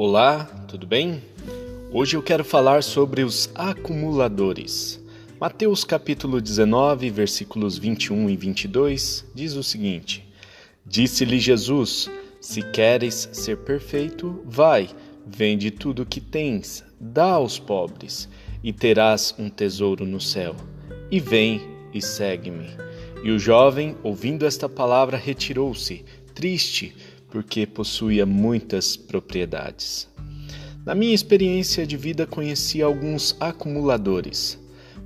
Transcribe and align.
Olá, 0.00 0.44
tudo 0.68 0.86
bem? 0.86 1.20
Hoje 1.90 2.16
eu 2.16 2.22
quero 2.22 2.44
falar 2.44 2.84
sobre 2.84 3.24
os 3.24 3.50
acumuladores. 3.52 5.04
Mateus 5.40 5.82
capítulo 5.82 6.40
19, 6.40 7.10
versículos 7.10 7.76
21 7.76 8.30
e 8.30 8.36
22 8.36 9.24
diz 9.34 9.54
o 9.54 9.62
seguinte: 9.64 10.24
Disse-lhe 10.86 11.40
Jesus: 11.40 12.08
Se 12.40 12.62
queres 12.70 13.28
ser 13.32 13.56
perfeito, 13.56 14.40
vai, 14.44 14.88
vende 15.26 15.72
tudo 15.72 16.02
o 16.02 16.06
que 16.06 16.20
tens, 16.20 16.84
dá 17.00 17.32
aos 17.32 17.58
pobres, 17.58 18.28
e 18.62 18.72
terás 18.72 19.34
um 19.36 19.50
tesouro 19.50 20.06
no 20.06 20.20
céu. 20.20 20.54
E 21.10 21.18
vem 21.18 21.60
e 21.92 22.00
segue-me. 22.00 22.68
E 23.24 23.32
o 23.32 23.38
jovem, 23.40 23.96
ouvindo 24.04 24.46
esta 24.46 24.68
palavra, 24.68 25.16
retirou-se, 25.16 26.04
triste, 26.36 26.94
porque 27.30 27.66
possuía 27.66 28.24
muitas 28.24 28.96
propriedades. 28.96 30.08
Na 30.84 30.94
minha 30.94 31.14
experiência 31.14 31.86
de 31.86 31.96
vida, 31.96 32.26
conheci 32.26 32.82
alguns 32.82 33.36
acumuladores. 33.38 34.58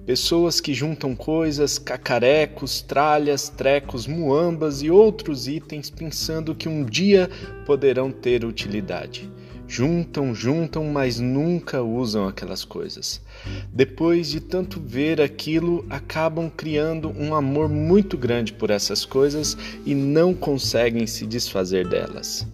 Pessoas 0.06 0.60
que 0.60 0.74
juntam 0.74 1.14
coisas, 1.14 1.78
cacarecos, 1.78 2.82
tralhas, 2.82 3.48
trecos, 3.48 4.06
muambas 4.06 4.82
e 4.82 4.90
outros 4.90 5.46
itens 5.46 5.90
pensando 5.90 6.54
que 6.54 6.68
um 6.68 6.84
dia 6.84 7.30
poderão 7.64 8.10
ter 8.10 8.44
utilidade. 8.44 9.30
Juntam, 9.74 10.34
juntam, 10.34 10.84
mas 10.84 11.18
nunca 11.18 11.80
usam 11.82 12.28
aquelas 12.28 12.62
coisas. 12.62 13.22
Depois 13.72 14.28
de 14.28 14.38
tanto 14.38 14.78
ver 14.78 15.18
aquilo, 15.18 15.86
acabam 15.88 16.50
criando 16.50 17.08
um 17.08 17.34
amor 17.34 17.70
muito 17.70 18.18
grande 18.18 18.52
por 18.52 18.68
essas 18.68 19.06
coisas 19.06 19.56
e 19.86 19.94
não 19.94 20.34
conseguem 20.34 21.06
se 21.06 21.26
desfazer 21.26 21.88
delas. 21.88 22.46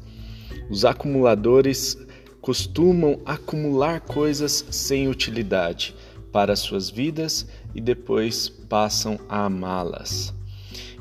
Os 0.71 0.85
acumuladores 0.85 1.99
costumam 2.41 3.19
acumular 3.27 4.01
coisas 4.01 4.65
sem 4.71 5.09
utilidade 5.09 5.97
para 6.31 6.55
suas 6.55 6.89
vidas 6.89 7.49
e 7.75 7.81
depois 7.81 8.49
passam 8.49 9.19
a 9.29 9.47
amá-las. 9.47 10.33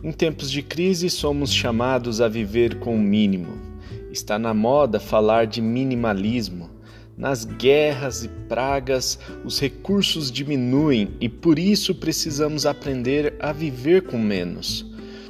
Em 0.03 0.11
tempos 0.11 0.49
de 0.49 0.63
crise, 0.63 1.11
somos 1.11 1.53
chamados 1.53 2.21
a 2.21 2.27
viver 2.27 2.79
com 2.79 2.95
o 2.95 2.99
mínimo 2.99 3.76
Está 4.17 4.39
na 4.39 4.51
moda 4.51 4.99
falar 4.99 5.45
de 5.45 5.61
minimalismo. 5.61 6.71
Nas 7.15 7.45
guerras 7.45 8.23
e 8.23 8.27
pragas, 8.49 9.19
os 9.45 9.59
recursos 9.59 10.31
diminuem 10.31 11.09
e 11.21 11.29
por 11.29 11.59
isso 11.59 11.93
precisamos 11.93 12.65
aprender 12.65 13.35
a 13.39 13.53
viver 13.53 14.01
com 14.07 14.17
menos. 14.17 14.83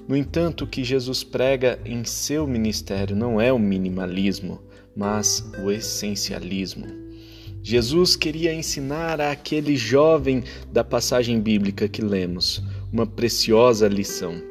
No 0.08 0.16
entanto, 0.16 0.64
o 0.64 0.68
que 0.68 0.86
Jesus 0.86 1.22
prega 1.22 1.78
em 1.84 2.06
seu 2.06 2.48
ministério 2.48 3.14
não 3.14 3.42
é 3.42 3.52
o 3.52 3.60
minimalismo, 3.60 4.62
mas 4.96 5.46
o 5.62 5.70
essencialismo. 5.70 6.88
Jesus 7.62 8.16
queria 8.16 8.54
ensinar 8.54 9.20
àquele 9.20 9.76
jovem 9.76 10.46
da 10.72 10.86
passagem 10.86 11.42
bíblica 11.42 11.90
que 11.90 12.02
lemos 12.02 12.64
uma 12.90 13.06
preciosa 13.06 13.86
lição 13.90 14.47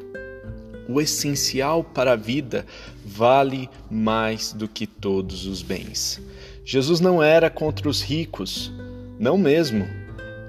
o 0.89 1.01
essencial 1.01 1.83
para 1.83 2.12
a 2.12 2.17
vida 2.17 2.67
vale 3.05 3.69
mais 3.91 4.53
do 4.53 4.69
que 4.69 4.87
todos 4.87 5.47
os 5.47 5.62
bens. 5.62 6.20
Jesus 6.65 7.01
não 7.01 7.23
era 7.23 7.48
contra 7.48 7.89
os 7.89 8.03
ricos, 8.03 8.73
não 9.19 9.39
mesmo. 9.39 9.87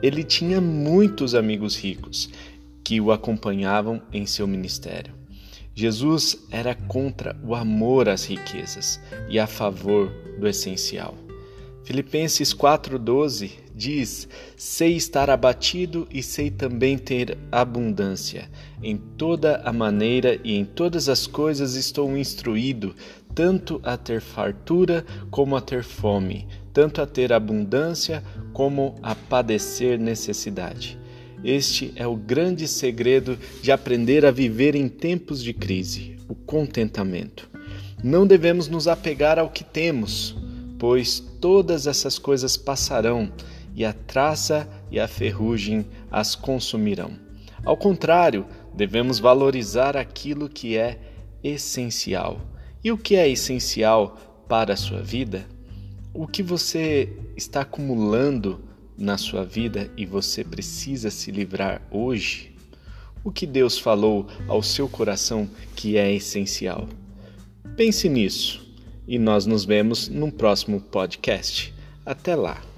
Ele 0.02 0.24
tinha 0.24 0.62
muitos 0.62 1.36
amigos 1.36 1.76
ricos 1.76 2.30
que 2.84 3.02
o 3.02 3.12
acompanhavam 3.12 4.02
em 4.14 4.26
seu 4.26 4.48
ministério. 4.48 5.14
Jesus 5.76 6.48
era 6.50 6.74
contra 6.74 7.36
o 7.44 7.54
amor 7.54 8.10
às 8.10 8.26
riquezas 8.26 9.00
e 9.30 9.38
a 9.38 9.46
favor 9.46 10.10
do 10.40 10.48
essencial. 10.48 11.27
Filipenses 11.88 12.54
4,12 12.54 13.50
diz: 13.74 14.28
Sei 14.58 14.98
estar 14.98 15.30
abatido 15.30 16.06
e 16.12 16.22
sei 16.22 16.52
também 16.52 16.98
ter 16.98 17.38
abundância. 17.50 18.50
Em 18.84 18.98
toda 18.98 19.62
a 19.64 19.72
maneira 19.72 20.38
e 20.44 20.58
em 20.58 20.66
todas 20.66 21.08
as 21.08 21.26
coisas 21.26 21.76
estou 21.76 22.18
instruído, 22.18 22.94
tanto 23.34 23.80
a 23.86 23.96
ter 23.96 24.20
fartura 24.20 25.06
como 25.32 25.56
a 25.56 25.62
ter 25.62 25.82
fome, 25.82 26.46
tanto 26.74 27.02
a 27.02 27.06
ter 27.06 27.32
abundância 27.32 28.22
como 28.52 28.96
a 29.02 29.16
padecer 29.16 29.98
necessidade. 29.98 31.00
Este 31.42 31.94
é 31.96 32.06
o 32.06 32.18
grande 32.18 32.68
segredo 32.68 33.40
de 33.62 33.72
aprender 33.72 34.26
a 34.26 34.32
viver 34.32 34.76
em 34.76 34.90
tempos 34.90 35.42
de 35.42 35.54
crise: 35.54 36.18
o 36.28 36.36
contentamento. 36.36 37.50
Não 38.04 38.28
devemos 38.28 38.68
nos 38.68 38.90
apegar 38.90 39.40
ao 39.40 39.50
que 39.50 39.64
temos 39.64 40.36
pois 40.80 41.20
todas 41.20 41.88
essas 41.88 42.20
coisas 42.20 42.58
passarão, 42.58 43.32
e 43.76 43.86
a 43.86 43.94
traça 43.94 44.68
e 44.90 45.00
a 45.00 45.08
ferrugem 45.08 45.86
as 46.10 46.36
consumirão. 46.36 47.12
Ao 47.64 47.78
contrário, 47.78 48.46
devemos 48.74 49.20
valorizar 49.20 49.96
aquilo 49.96 50.50
que 50.50 50.76
é 50.76 51.00
essencial. 51.44 52.42
E 52.84 52.92
o 52.92 52.98
que 52.98 53.16
é 53.16 53.30
essencial 53.30 54.18
para 54.48 54.74
a 54.74 54.78
sua 54.78 55.02
vida? 55.02 55.46
O 56.12 56.26
que 56.26 56.42
você 56.42 57.14
está 57.36 57.62
acumulando 57.62 58.60
na 58.98 59.16
sua 59.16 59.44
vida 59.44 59.92
e 59.96 60.08
você 60.08 60.44
precisa 60.44 61.12
se 61.12 61.30
livrar 61.30 61.82
hoje? 61.92 62.56
O 63.24 63.32
que 63.32 63.46
Deus 63.46 63.78
falou 63.78 64.26
ao 64.48 64.64
seu 64.64 64.90
coração 64.90 65.48
que 65.76 65.98
é 65.98 66.12
essencial? 66.12 66.88
Pense 67.76 68.10
nisso 68.10 68.67
e 69.08 69.18
nós 69.18 69.46
nos 69.46 69.66
vemos 69.66 70.10
no 70.10 70.32
próximo 70.32 70.82
podcast. 70.82 71.74
Até 72.06 72.36
lá! 72.36 72.77